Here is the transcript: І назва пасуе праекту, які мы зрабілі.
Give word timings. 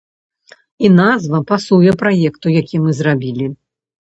І 0.87 0.91
назва 0.99 1.41
пасуе 1.53 1.91
праекту, 2.01 2.47
які 2.61 2.83
мы 2.87 2.99
зрабілі. 3.03 3.45